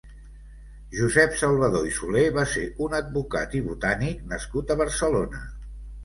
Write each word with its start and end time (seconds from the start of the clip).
Josep 0.99 1.33
Salvador 1.41 1.83
i 1.89 1.91
Soler 1.97 2.23
va 2.37 2.45
ser 2.53 2.63
un 2.85 2.95
advocat 2.99 3.53
i 3.59 3.61
botànic 3.67 4.23
nascut 4.31 4.73
a 4.73 4.79
Barcelona. 4.81 5.43